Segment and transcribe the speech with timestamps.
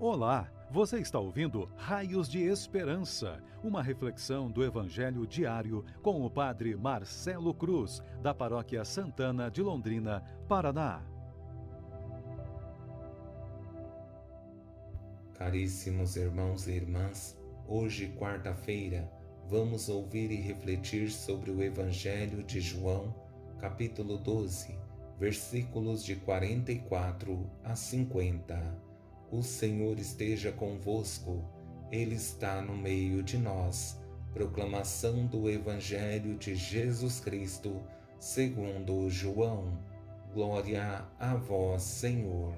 [0.00, 6.74] Olá, você está ouvindo Raios de Esperança, uma reflexão do Evangelho diário com o Padre
[6.74, 11.00] Marcelo Cruz, da Paróquia Santana de Londrina, Paraná.
[15.34, 17.38] Caríssimos irmãos e irmãs,
[17.68, 19.08] hoje, quarta-feira,
[19.48, 23.14] vamos ouvir e refletir sobre o Evangelho de João,
[23.60, 24.76] capítulo 12,
[25.20, 28.83] versículos de 44 a 50.
[29.36, 31.42] O Senhor esteja convosco,
[31.90, 34.00] Ele está no meio de nós.
[34.32, 37.82] Proclamação do Evangelho de Jesus Cristo,
[38.20, 39.76] segundo João.
[40.32, 42.54] Glória a vós, Senhor.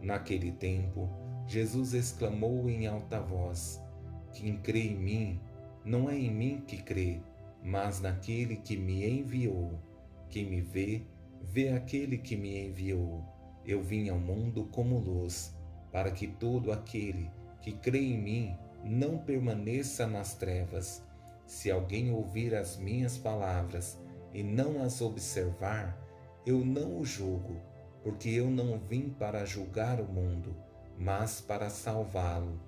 [0.00, 1.10] Naquele tempo,
[1.46, 3.78] Jesus exclamou em alta voz:
[4.32, 5.40] Quem crê em mim,
[5.84, 7.20] não é em mim que crê,
[7.62, 9.78] mas naquele que me enviou.
[10.30, 11.02] Quem me vê,
[11.42, 13.22] vê aquele que me enviou.
[13.62, 15.54] Eu vim ao mundo como luz
[15.92, 21.04] para que todo aquele que crê em mim não permaneça nas trevas.
[21.46, 23.98] Se alguém ouvir as minhas palavras
[24.32, 25.96] e não as observar,
[26.46, 27.60] eu não o julgo,
[28.02, 30.56] porque eu não vim para julgar o mundo,
[30.98, 32.58] mas para salvá-lo.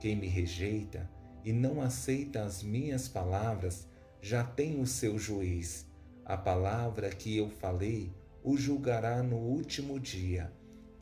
[0.00, 1.08] Quem me rejeita
[1.44, 3.88] e não aceita as minhas palavras
[4.20, 5.86] já tem o seu juiz.
[6.24, 8.12] A palavra que eu falei
[8.42, 10.52] o julgará no último dia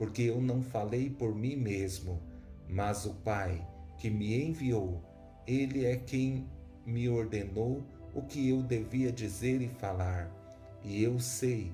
[0.00, 2.22] porque eu não falei por mim mesmo,
[2.66, 5.04] mas o Pai que me enviou,
[5.46, 6.48] ele é quem
[6.86, 7.84] me ordenou
[8.14, 10.34] o que eu devia dizer e falar,
[10.82, 11.70] e eu sei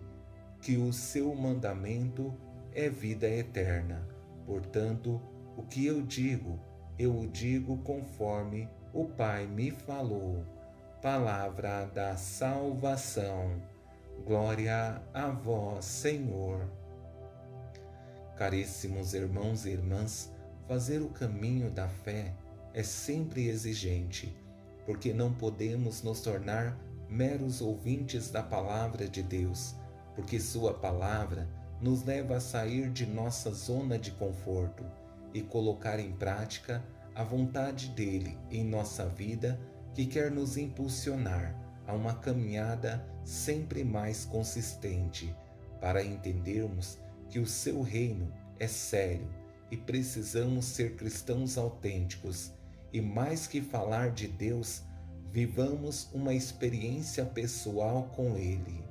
[0.61, 2.35] que o seu mandamento
[2.75, 4.05] é vida eterna.
[4.45, 5.23] Portanto,
[5.57, 6.59] o que eu digo,
[6.99, 10.45] eu o digo conforme o Pai me falou.
[11.01, 13.63] Palavra da salvação.
[14.27, 16.69] Glória a vós, Senhor.
[18.37, 20.31] Caríssimos irmãos e irmãs,
[20.69, 22.35] fazer o caminho da fé
[22.75, 24.37] é sempre exigente,
[24.85, 29.75] porque não podemos nos tornar meros ouvintes da palavra de Deus,
[30.15, 31.49] porque Sua palavra
[31.81, 34.85] nos leva a sair de nossa zona de conforto
[35.33, 39.59] e colocar em prática a vontade dele em nossa vida,
[39.95, 45.35] que quer nos impulsionar a uma caminhada sempre mais consistente,
[45.81, 46.99] para entendermos
[47.29, 49.29] que o seu reino é sério
[49.71, 52.53] e precisamos ser cristãos autênticos
[52.93, 54.83] e mais que falar de Deus,
[55.33, 58.85] vivamos uma experiência pessoal com Ele.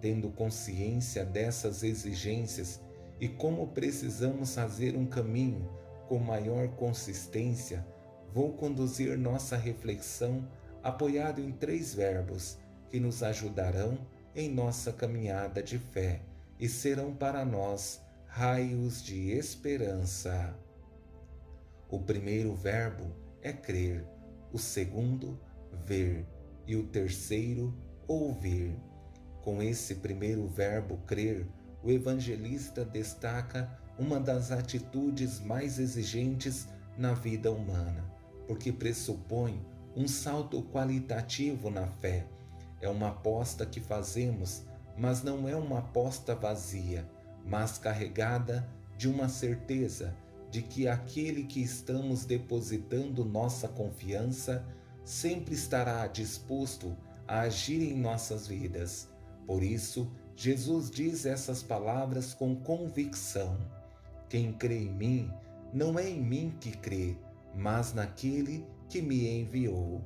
[0.00, 2.80] Tendo consciência dessas exigências
[3.20, 5.68] e como precisamos fazer um caminho
[6.08, 7.86] com maior consistência,
[8.32, 10.48] vou conduzir nossa reflexão
[10.82, 12.56] apoiado em três verbos
[12.88, 13.98] que nos ajudarão
[14.34, 16.22] em nossa caminhada de fé
[16.60, 20.54] e serão para nós raios de esperança.
[21.88, 24.06] O primeiro verbo é crer,
[24.52, 25.40] o segundo,
[25.86, 26.26] ver
[26.66, 27.74] e o terceiro,
[28.06, 28.76] ouvir.
[29.42, 31.48] Com esse primeiro verbo crer,
[31.82, 38.04] o evangelista destaca uma das atitudes mais exigentes na vida humana,
[38.46, 39.64] porque pressupõe
[39.96, 42.26] um salto qualitativo na fé.
[42.80, 44.62] É uma aposta que fazemos
[44.96, 47.08] mas não é uma aposta vazia,
[47.44, 50.14] mas carregada de uma certeza
[50.50, 54.64] de que aquele que estamos depositando nossa confiança
[55.04, 56.96] sempre estará disposto
[57.26, 59.08] a agir em nossas vidas.
[59.46, 63.56] Por isso, Jesus diz essas palavras com convicção:
[64.28, 65.32] Quem crê em mim,
[65.72, 67.16] não é em mim que crê,
[67.54, 70.00] mas naquele que me enviou.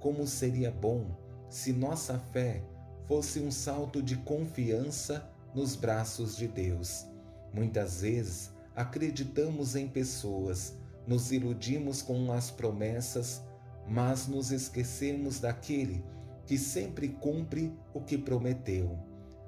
[0.00, 1.06] Como seria bom
[1.48, 2.62] se nossa fé
[3.06, 7.06] fosse um salto de confiança nos braços de Deus.
[7.52, 10.74] Muitas vezes acreditamos em pessoas,
[11.06, 13.42] nos iludimos com as promessas,
[13.88, 16.04] mas nos esquecemos daquele
[16.46, 18.98] que sempre cumpre o que prometeu.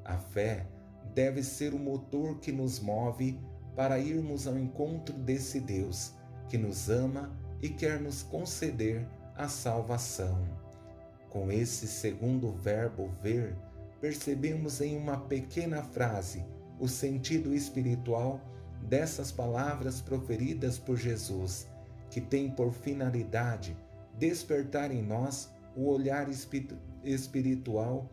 [0.04, 0.66] A fé
[1.14, 3.40] deve ser o motor que nos move
[3.74, 6.12] para irmos ao encontro desse Deus
[6.48, 10.65] que nos ama e quer nos conceder a salvação.
[11.36, 13.54] Com esse segundo verbo ver,
[14.00, 16.42] percebemos em uma pequena frase
[16.80, 18.40] o sentido espiritual
[18.88, 21.68] dessas palavras proferidas por Jesus,
[22.08, 23.76] que tem por finalidade
[24.18, 26.26] despertar em nós o olhar
[27.04, 28.10] espiritual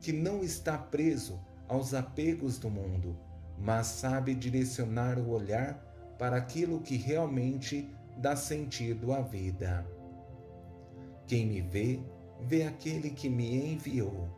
[0.00, 3.14] que não está preso aos apegos do mundo,
[3.58, 5.74] mas sabe direcionar o olhar
[6.18, 9.86] para aquilo que realmente dá sentido à vida.
[11.26, 12.00] Quem me vê,
[12.46, 14.28] vê aquele que me enviou.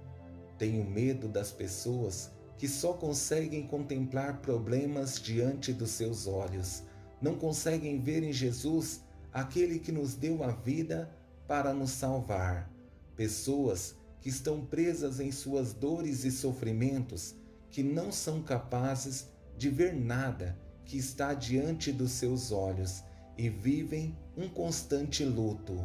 [0.59, 6.83] Tenho medo das pessoas que só conseguem contemplar problemas diante dos seus olhos,
[7.21, 9.03] não conseguem ver em Jesus
[9.33, 11.11] aquele que nos deu a vida
[11.49, 12.71] para nos salvar.
[13.17, 17.35] Pessoas que estão presas em suas dores e sofrimentos,
[17.71, 23.03] que não são capazes de ver nada que está diante dos seus olhos
[23.37, 25.83] e vivem um constante luto.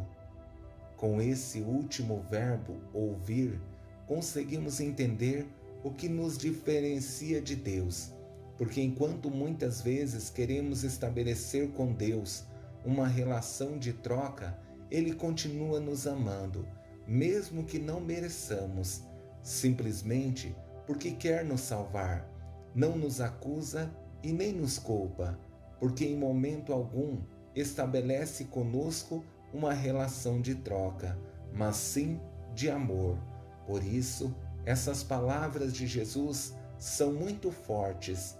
[1.00, 3.58] Com esse último verbo, ouvir,
[4.06, 5.46] conseguimos entender
[5.82, 8.12] o que nos diferencia de Deus,
[8.58, 12.44] porque enquanto muitas vezes queremos estabelecer com Deus
[12.84, 14.58] uma relação de troca,
[14.90, 16.68] Ele continua nos amando,
[17.06, 19.00] mesmo que não mereçamos,
[19.42, 20.54] simplesmente
[20.86, 22.30] porque quer nos salvar.
[22.74, 23.90] Não nos acusa
[24.22, 25.40] e nem nos culpa,
[25.78, 27.22] porque em momento algum
[27.54, 31.18] estabelece conosco uma relação de troca,
[31.52, 32.20] mas sim
[32.54, 33.18] de amor.
[33.66, 38.38] Por isso, essas palavras de Jesus são muito fortes.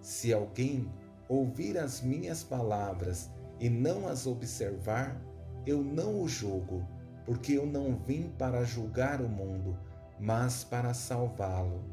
[0.00, 0.90] Se alguém
[1.28, 5.20] ouvir as minhas palavras e não as observar,
[5.66, 6.86] eu não o julgo,
[7.24, 9.78] porque eu não vim para julgar o mundo,
[10.18, 11.84] mas para salvá-lo.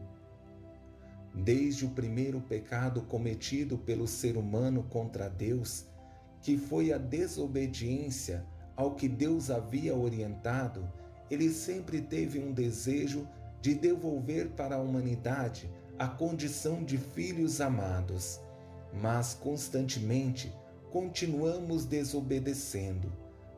[1.33, 5.85] Desde o primeiro pecado cometido pelo ser humano contra Deus,
[6.41, 8.45] que foi a desobediência
[8.79, 10.89] ao que Deus havia orientado,
[11.29, 13.27] ele sempre teve um desejo
[13.61, 18.39] de devolver para a humanidade a condição de filhos amados,
[18.93, 20.55] mas constantemente
[20.93, 23.11] continuamos desobedecendo.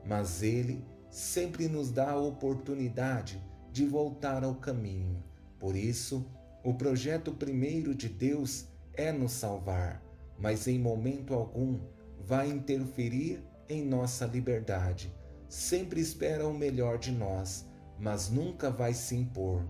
[0.04, 3.40] Mas Ele sempre nos dá a oportunidade
[3.72, 5.24] de voltar ao caminho.
[5.60, 6.26] Por isso,
[6.64, 8.66] o projeto primeiro de Deus
[8.96, 10.02] é nos salvar,
[10.40, 11.80] mas em momento algum
[12.20, 15.14] vai interferir em nossa liberdade.
[15.48, 17.66] Sempre espera o melhor de nós,
[18.00, 19.64] mas nunca vai se impor.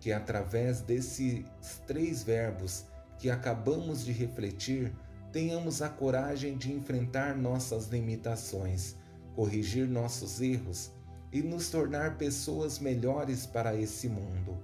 [0.00, 1.44] Que através desses
[1.86, 2.84] três verbos
[3.18, 4.92] que acabamos de refletir,
[5.32, 8.96] tenhamos a coragem de enfrentar nossas limitações,
[9.34, 10.92] corrigir nossos erros
[11.32, 14.56] e nos tornar pessoas melhores para esse mundo.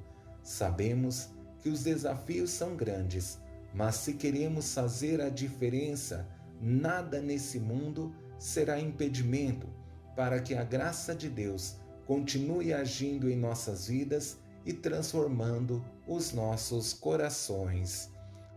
[0.43, 1.29] Sabemos
[1.61, 3.39] que os desafios são grandes,
[3.75, 6.27] mas se queremos fazer a diferença,
[6.61, 9.69] nada nesse mundo será impedimento
[10.17, 14.37] para que a graça de Deus continue agindo em nossas vidas
[14.67, 18.11] e transformando os nossos corações.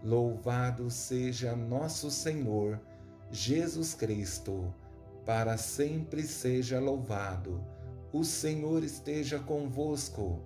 [0.03, 2.81] Louvado seja nosso Senhor
[3.29, 4.73] Jesus Cristo,
[5.23, 7.63] para sempre seja louvado.
[8.11, 10.41] O Senhor esteja convosco,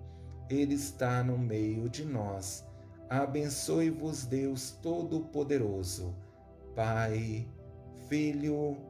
[0.50, 2.62] Ele está no meio de nós.
[3.08, 6.14] Abençoe-vos, Deus Todo-Poderoso,
[6.76, 7.48] Pai,
[8.06, 8.89] Filho